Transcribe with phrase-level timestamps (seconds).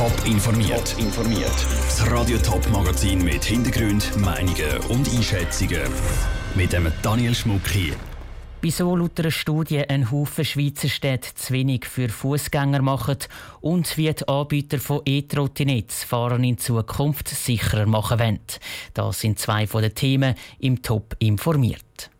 [0.00, 0.96] Top informiert.
[0.98, 1.66] informiert.
[1.84, 5.82] Das Radio Top Magazin mit Hintergrund, Meinungen und Einschätzungen
[6.54, 7.92] mit dem Daniel Schmuck hier.
[8.62, 13.18] Wieso laut einer Studie ein Haufen Schweizer Städte zu wenig für Fußgänger machen
[13.60, 18.40] und wie die Anbieter von E-Trottinettes Fahren in Zukunft sicherer machen wollen.
[18.94, 22.10] Das sind zwei von den Themen im Top informiert.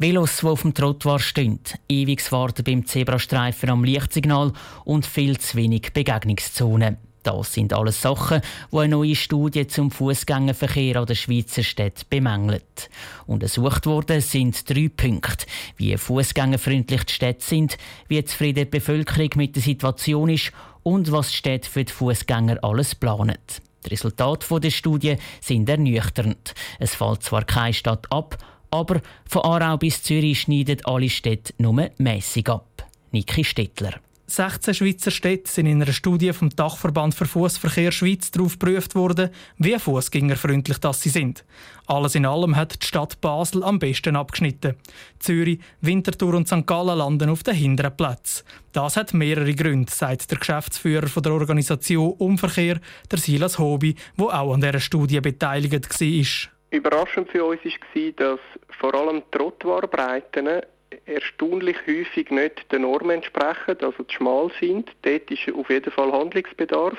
[0.00, 1.58] Velos, die auf dem Trottoir stehen,
[1.88, 4.52] ewiges Warten beim Zebrastreifen am Lichtsignal
[4.84, 6.98] und viel zu wenig Begegnungszonen.
[7.24, 8.40] Das sind alles Sachen,
[8.70, 12.88] die eine neue Studie zum Fußgängerverkehr an der Schweizer Stadt bemängelt.
[13.26, 17.76] Untersucht worden sind drei Punkte: wie fußgängerfreundlich die Städte sind,
[18.06, 20.52] wie zufrieden die Bevölkerung mit der Situation ist
[20.84, 23.38] und was die Städte für die Fußgänger alles planen.
[23.84, 26.54] Die Resultate der Studie sind ernüchternd.
[26.78, 28.38] Es fällt zwar keine Stadt ab,
[28.70, 32.86] aber von Aarau bis Zürich schneiden alle Städte nur mäßig ab.
[33.10, 34.00] Niki Stettler.
[34.30, 39.30] 16 Schweizer Städte sind in einer Studie vom Dachverband für Fußverkehr Schweiz darauf geprüft worden,
[39.56, 41.46] wie fußgängerfreundlich das sie sind.
[41.86, 44.74] Alles in allem hat die Stadt Basel am besten abgeschnitten.
[45.18, 46.66] Zürich, Winterthur und St.
[46.66, 48.44] Gallen landen auf den hinteren Platz.
[48.72, 54.52] Das hat mehrere Gründe, sagt der Geschäftsführer der Organisation Umverkehr, der Silas Hobi, wo auch
[54.52, 56.57] an dieser Studie beteiligt war.
[56.70, 58.40] Überraschend für uns war, dass
[58.78, 60.62] vor allem Trottoirbreiten
[61.06, 64.90] erstaunlich häufig nicht den Normen entsprechen, also zu schmal sind.
[65.02, 66.98] Dort ist auf jeden Fall Handlungsbedarf.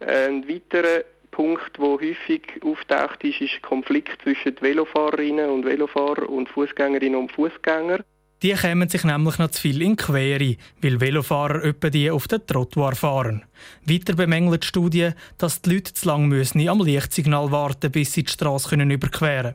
[0.00, 7.18] Ein weiterer Punkt, der häufig auftaucht, ist, ist Konflikt zwischen Velofahrerinnen und Velofahrer und Fußgängerinnen
[7.18, 8.00] und Fußgänger.
[8.42, 12.46] Die kommen sich nämlich noch zu viel in Quere, weil Velofahrer öppe die auf den
[12.46, 13.44] Trottoir fahren.
[13.86, 18.24] Weiter bemängelt die Studie, dass die Leute zu lange müssen am Lichtsignal warten bis sie
[18.24, 19.54] die Straße können überqueren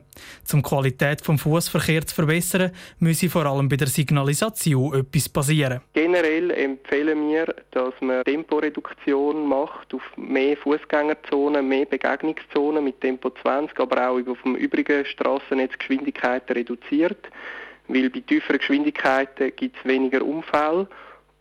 [0.52, 5.80] Um die Qualität des Fußverkehrs zu verbessern, müsse vor allem bei der Signalisation etwas passieren.
[5.92, 13.78] Generell empfehlen wir, dass man Temporeduktion macht auf mehr Fußgängerzonen, mehr Begegnungszonen mit Tempo 20,
[13.78, 17.28] aber auch auf dem übrigen Strassennetz Geschwindigkeiten reduziert
[17.92, 20.88] weil bei tieferen Geschwindigkeiten gibt es weniger Unfälle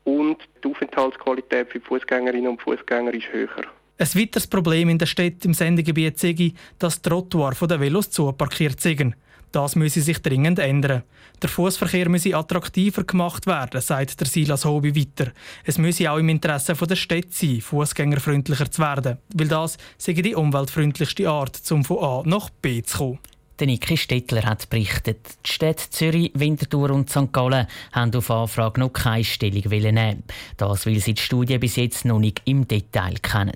[0.03, 3.66] und die Aufenthaltsqualität für Fußgängerinnen und Fußgänger ist höher.
[3.97, 8.81] Ein weiteres Problem in der Stadt im Sendegebiet sei, dass Trottoir von den Velos zuparkiert
[8.81, 9.16] sind.
[9.51, 11.03] Das müsse sich dringend ändern.
[11.41, 15.31] Der Fußverkehr müsse attraktiver gemacht werden, sagt der Silas Hobby weiter.
[15.66, 20.35] Es müsse auch im Interesse der Städte sein, fußgängerfreundlicher zu werden, weil das sei die
[20.35, 23.19] umweltfreundlichste Art, um von A nach B zu kommen.
[23.67, 27.31] Niki Stettler hat berichtet, die Städte Zürich, Winterthur und St.
[27.31, 30.23] Gallen haben auf Anfrage noch keine Stellung nehmen.
[30.57, 33.53] Das, weil sie die Studie bis jetzt noch nicht im Detail kennen.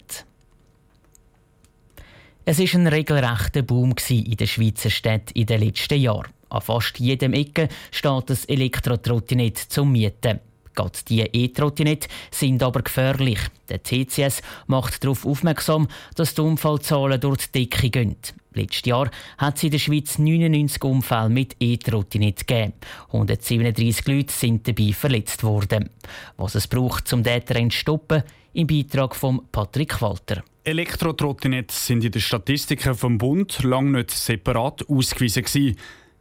[2.48, 6.32] Es war ein regelrechter Boom in den Schweizer Städten in den letzten Jahren.
[6.50, 10.40] An fast jedem Ecke steht das Elektrotrottinett zum Mieten.
[10.76, 13.40] Gerade die E-Trottinette sind aber gefährlich.
[13.70, 18.18] Der TCS macht darauf aufmerksam, dass die Unfallzahlen durch die Decke gehen.
[18.54, 22.74] Letztes Jahr hat es in der Schweiz 99 Unfälle mit E-Trottinette gegeben.
[23.08, 25.90] 137 Leute sind dabei verletzt worden.
[26.38, 30.44] Was es braucht, um diesen Trend zu stoppen, im Beitrag von Patrick Walter.
[30.64, 35.76] Elektrotrottinette sind in den Statistiken vom Bund lange nicht separat ausgewiesen gewesen.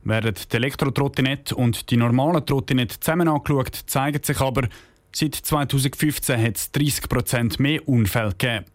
[0.04, 4.69] Während die Elektrotrottinette und die normalen Trottinette zusammen angeschaut, zeigt sich aber,
[5.12, 8.66] seit 2015 hat es 30% mehr Unfälle gegeben.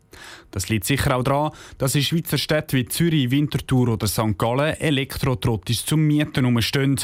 [0.52, 4.38] Das liegt sicher auch daran, dass in Schweizer Städten wie Zürich, Winterthur oder St.
[4.38, 7.00] Gallen Elektrotrottis zum Mieten rumstehen.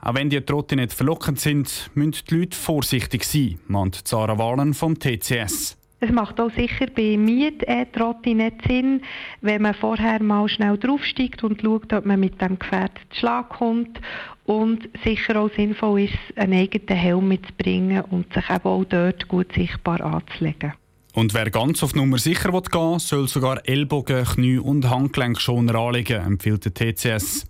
[0.00, 4.98] Auch wenn die Trottinette verlockend sind, müssen die Leute vorsichtig sein, meint Sarah Wahlen vom
[4.98, 5.76] TCS.
[5.98, 9.00] Es macht auch sicher bei Miet-Trotti nicht Sinn,
[9.40, 13.48] wenn man vorher mal schnell draufsteigt und schaut, ob man mit dem Gefährt zu Schlag
[13.48, 13.98] kommt.
[14.44, 19.52] Und sicher auch sinnvoll ist, einen eigenen Helm mitzubringen und sich eben auch dort gut
[19.54, 20.74] sichtbar anzulegen.
[21.14, 25.70] Und wer ganz auf Nummer sicher gehen will, soll sogar Ellbogen, Knie und Handgelenk schon
[25.70, 27.46] anlegen, empfiehlt der TCS.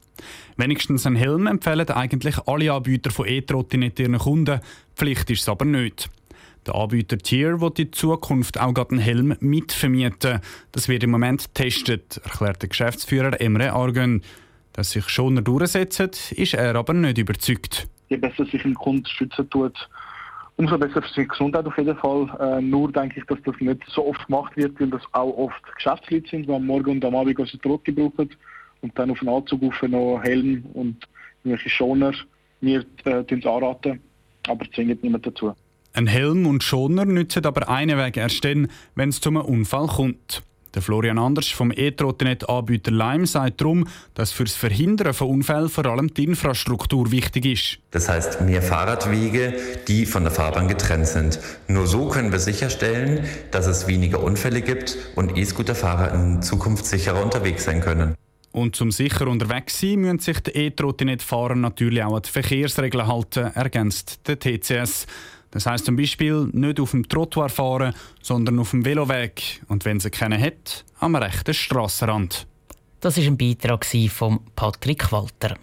[0.56, 4.60] Wenigstens einen Helm empfehlen eigentlich alle Anbieter von E-Trottinette ihren Kunden.
[4.94, 6.08] Pflicht ist es aber nicht.
[6.66, 10.40] Der Anbieter Tier wird in Zukunft auch einen Helm mitvermieten.
[10.72, 14.22] Das wird im Moment getestet, erklärt der Geschäftsführer Emre Argen.
[14.72, 17.86] Dass sich schon durchsetzt, ist er aber nicht überzeugt.
[18.08, 19.74] Je besser sich ein Kunde schützen tut,
[20.56, 22.28] umso besser für seine Gesundheit auf jeden Fall.
[22.40, 25.62] Äh, nur denke ich, dass das nicht so oft gemacht wird, weil das auch oft
[25.76, 28.30] Geschäftsleute sind, die am Morgen und am Abend unsere Droge brauchen
[28.80, 31.06] und dann auf den Anzug auf noch Helm und
[31.44, 32.12] irgendwelche Schoner
[32.60, 34.00] mir äh, anraten,
[34.48, 35.54] aber zwingt niemand dazu.
[35.96, 39.86] Ein Helm und Schoner nützen aber einen Weg erst dann, wenn es zu einem Unfall
[39.86, 40.42] kommt.
[40.74, 46.12] Der Florian Anders vom E-Trottinett-Anbieter Lime sagt darum, dass fürs Verhindern von Unfällen vor allem
[46.12, 47.78] die Infrastruktur wichtig ist.
[47.92, 49.54] Das heißt, mehr Fahrradwege,
[49.88, 51.40] die von der Fahrbahn getrennt sind.
[51.66, 57.24] Nur so können wir sicherstellen, dass es weniger Unfälle gibt und E-Scooter-Fahrer in Zukunft sicherer
[57.24, 58.16] unterwegs sein können.
[58.52, 63.50] Und zum sicher unterwegs sein, müssen sich die E-Trottinett-Fahrer natürlich auch an die Verkehrsregeln halten,
[63.54, 65.06] ergänzt der TCS.
[65.50, 70.00] Das heißt zum Beispiel nicht auf dem Trottoir fahren, sondern auf dem Veloweg und wenn
[70.00, 72.46] sie keinen hat, am rechten Strassenrand.
[73.00, 75.56] Das ist ein Beitrag von Patrick Walter.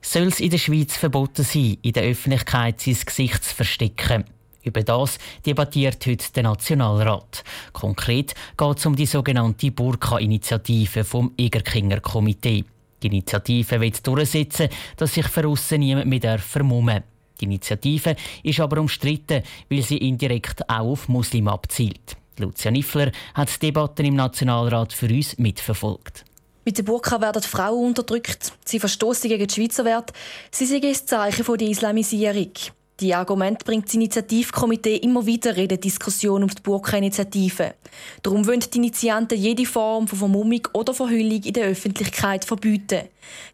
[0.00, 4.24] Soll es in der Schweiz verboten sein, in der Öffentlichkeit sein Gesicht zu verstecken?
[4.64, 7.44] Über das debattiert heute der Nationalrat.
[7.72, 12.64] Konkret geht es um die sogenannte Burka-Initiative vom Egerkinger Komitee.
[13.02, 17.11] Die Initiative will durchsetzen, dass sich für niemand mehr vermummen darf.
[17.42, 22.16] Die Initiative ist aber umstritten, weil sie indirekt auch auf Muslim abzielt.
[22.38, 26.24] Lucia Niffler hat die Debatten im Nationalrat für uns mitverfolgt.
[26.64, 30.14] Mit der Burka werden Frauen unterdrückt, sie verstoßen gegen die Schweizer Werte,
[30.52, 32.52] sie sind ein Zeichen der Islamisierung.
[33.00, 37.74] Die Argument bringt das Initiativkomitee immer wieder in der Diskussion um die Burka-Initiative.
[38.22, 43.08] Darum wollen die Initianten jede Form von Vermummung oder Verhüllung in der Öffentlichkeit verbieten.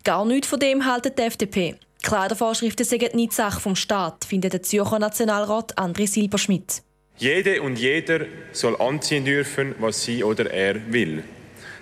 [0.05, 1.77] Gar nichts von dem halten die FDP.
[2.03, 6.83] Kleidervorschriften sind nicht Sache vom Staat, findet der Zürcher Nationalrat André Silberschmidt.
[7.17, 11.25] Jede und jeder soll anziehen dürfen, was sie oder er will.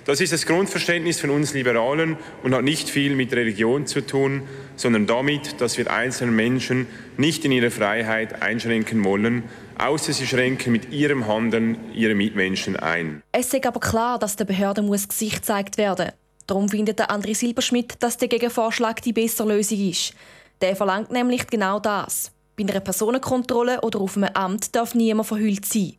[0.07, 4.43] Das ist das Grundverständnis von uns Liberalen und hat nicht viel mit Religion zu tun,
[4.77, 6.87] sondern damit, dass wir einzelne Menschen
[7.17, 9.43] nicht in ihrer Freiheit einschränken wollen,
[9.79, 13.21] außer sie schränken mit ihrem Handeln ihre Mitmenschen ein.
[13.33, 16.12] Es ist aber klar, dass der Behörden muss Gesicht gezeigt werden.
[16.47, 20.15] Darum findet der André Silberschmidt, dass der Gegenvorschlag die bessere Lösung ist.
[20.61, 22.31] Der verlangt nämlich genau das.
[22.57, 25.95] Bei einer Personenkontrolle oder auf einem Amt darf niemand verhüllt sein.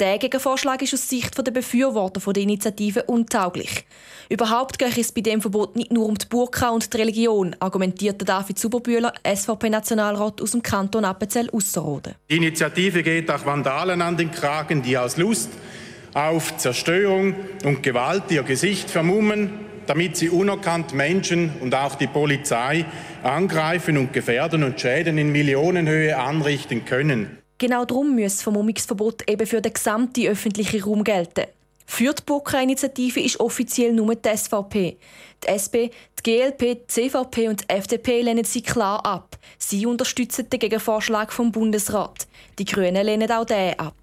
[0.00, 3.84] Der Gegenvorschlag ist aus Sicht der Befürworter der Initiative untauglich.
[4.28, 8.24] Überhaupt geht es bei dem Verbot nicht nur um die Burka und die Religion, argumentierte
[8.24, 12.16] David Zuberbühler, SVP-Nationalrat aus dem Kanton Appenzell-Ausserrhoden.
[12.28, 15.50] Die Initiative geht auch Vandalen an den Kragen, die aus Lust
[16.12, 19.50] auf Zerstörung und Gewalt ihr Gesicht vermummen
[19.86, 22.84] damit sie unerkannt Menschen und auch die Polizei
[23.22, 27.38] angreifen und gefährden und Schäden in Millionenhöhe anrichten können.
[27.58, 31.46] Genau darum muss das Vermummungsverbot eben für den gesamten öffentlichen Raum gelten.
[31.86, 34.96] Für die Burka-Initiative ist offiziell nur die SVP.
[35.42, 39.36] Die SP, die GLP, die CVP und die FDP lehnen sie klar ab.
[39.58, 42.26] Sie unterstützen den Gegenvorschlag vom Bundesrat.
[42.58, 43.94] Die Grünen lehnen auch den ab.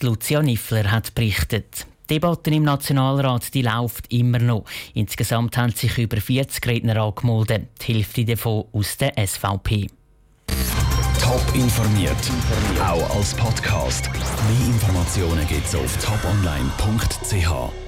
[0.00, 1.86] Lucia Niffler hat berichtet.
[2.08, 4.64] Die Debatte im Nationalrat die läuft immer noch.
[4.94, 9.88] Insgesamt haben sich über 40 Redner angemeldet, die Hälfte davon aus der SVP.
[11.20, 12.16] Top informiert,
[12.80, 14.08] auch als Podcast.
[14.12, 17.85] Mehr Informationen gibt es auf toponline.ch.